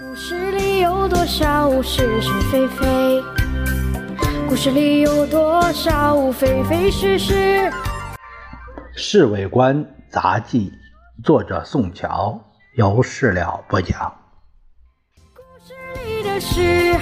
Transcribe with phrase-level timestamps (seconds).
[0.00, 3.22] 故事里有多少是是非非？
[4.48, 7.34] 故事里有多少非非是是？
[8.96, 10.72] 《侍卫官杂记》，
[11.22, 12.40] 作者宋乔，
[12.74, 14.14] 由事了播讲。
[15.34, 15.74] 故事
[16.06, 16.98] 里的事，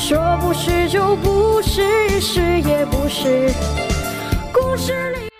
[0.00, 3.52] 说不是就不是，是也不是。
[4.52, 5.30] 故事里的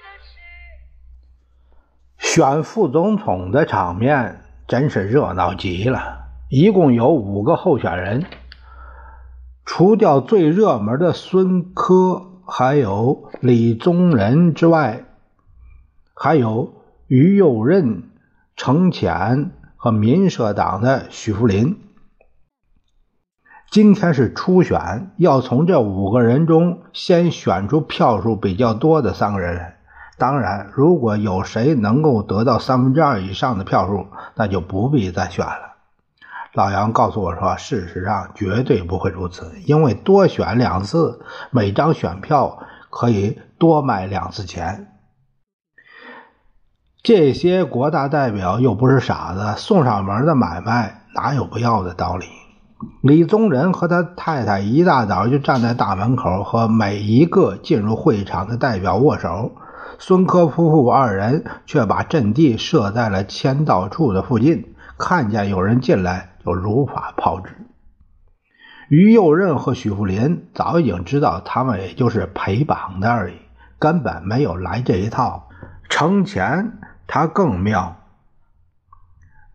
[2.20, 6.21] 事，选副总统的场面真是热闹极了。
[6.54, 8.26] 一共有五个候选人，
[9.64, 15.06] 除掉最热门的孙科，还有李宗仁之外，
[16.14, 16.74] 还有
[17.06, 18.02] 于右任、
[18.54, 21.78] 程潜和民社党的许福林。
[23.70, 29.78] 今天是初选，要从这五个人中先选出票数比较多的三个人来。
[30.18, 35.71] 当然，如果有谁能够得到三分之二以上的票数，那就不必再选了。
[36.54, 42.58] 老杨告诉我说：“事实上绝对不会如此，因为多选两次，每张选票
[42.90, 44.88] 可以多卖两次钱。
[47.02, 52.26] 这些国大代表又不是傻子，送上门的买卖哪有不要的道理？”
[53.02, 59.52] 李宗仁和他太太一大早就站在大门口，和每一个进入会场的代表握手。
[59.98, 66.31] 孙科夫妇二人却把阵地设在了签到处的附近，看见有人进来。
[66.44, 67.52] 就如法炮制。
[68.88, 73.36] 于右任和许福林早已经知道，他们也就是陪绑的而已，
[73.78, 75.48] 根本没有来这一套。
[75.88, 76.72] 程潜
[77.06, 77.96] 他更妙，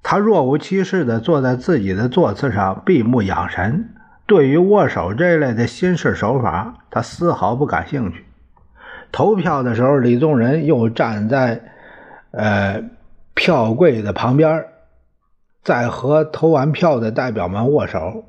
[0.02, 3.94] 他若无其事地坐在自己的座次上，闭目养神。
[4.26, 8.26] 对于握手这类的新式手法，他丝毫不感兴趣。
[9.12, 11.62] 投票的时候，李宗仁又站在
[12.32, 12.84] 呃
[13.34, 14.66] 票柜的旁边。
[15.68, 18.24] 在和投完票的代表们握手。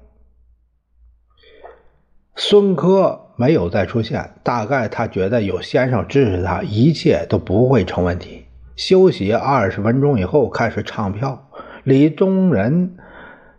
[2.34, 8.46] 孙科没有再出现，大概他觉得有先生支持他，一切都不会成问题。
[8.74, 11.48] 休息二十分钟以后，开始唱票。
[11.85, 12.96] 李宗仁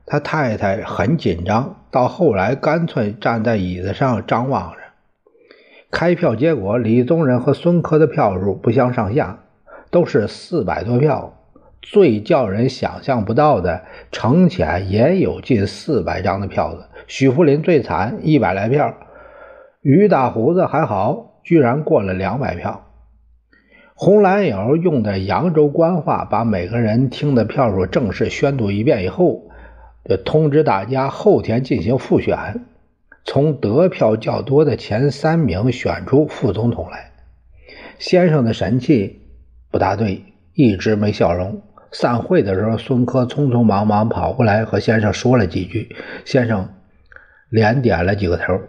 [0.05, 4.79] 他太太很紧张，到后来干脆站在椅子上张望着。
[5.89, 9.39] 开票结果，李宗仁和孙科的票数不相上下，
[9.89, 11.33] 都是四百多票。
[11.81, 16.85] 最叫人想象不到的，程潜也有近四百张的票子。
[17.07, 18.95] 许福林最惨，一百来票。
[19.81, 22.85] 于大胡子还好，居然过了两百票。
[23.95, 29.49] 红蓝友用的扬州官话，把每个人听的票数正式宣读一遍以后，
[30.05, 32.65] 就通知大家后天进行复选，
[33.25, 37.11] 从得票较多的前三名选出副总统来。
[37.97, 39.21] 先生的神气
[39.71, 40.23] 不大对，
[40.53, 41.61] 一直没笑容。
[41.91, 45.95] 散会的时候，孙科匆匆忙忙跑过来和先生说了几句，
[46.25, 46.73] 先生
[47.49, 48.61] 连点了几个头。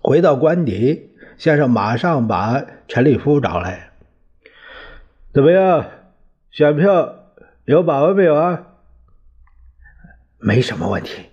[0.00, 3.90] 回到官邸，先生马上把陈立夫找来
[5.32, 5.86] ：“怎么样？
[6.50, 7.14] 选票
[7.64, 8.66] 有把握没有啊
[10.40, 11.26] ？”“没什么问题。”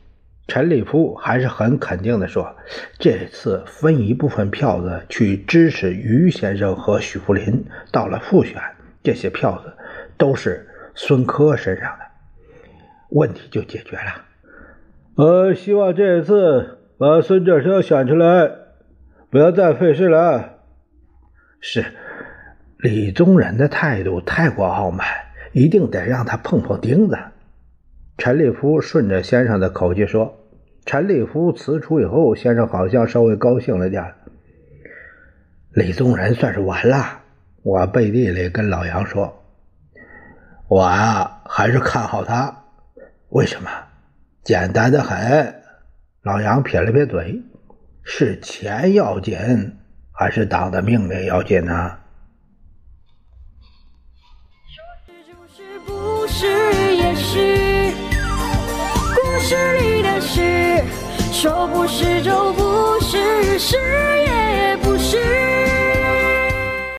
[0.48, 2.56] 陈立夫还是很肯定的说
[3.00, 8.62] ：“这次分一部分票子去支持于先生和许福林，到了复选，
[9.02, 9.74] 这些票子。”
[10.18, 12.06] 都是孙科身上的
[13.10, 14.26] 问题就解决了。
[15.16, 18.52] 呃，希望这一次把孙振生选出来，
[19.30, 20.60] 不要再费事了。
[21.60, 21.86] 是
[22.78, 25.08] 李宗仁的态度太过傲慢，
[25.54, 27.18] 一定得让他碰碰钉子。
[28.18, 30.38] 陈立夫顺着先生的口气说。
[30.88, 34.14] 陈立夫辞出以后，先生好像稍微高兴了点。
[35.72, 37.22] 李宗仁算是完了，
[37.64, 39.45] 我背地里跟老杨说。
[40.68, 42.64] 我啊，还是看好他。
[43.30, 43.70] 为什么？
[44.44, 45.64] 简单的很。
[46.22, 47.40] 老杨撇了撇嘴
[48.04, 49.38] ：“是钱要紧，
[50.12, 51.98] 还是党的命令要紧呢？”
[54.68, 57.94] 说是就是，不是也是。
[59.16, 60.84] 故事里的事，
[61.32, 64.35] 说不是就不是，是也。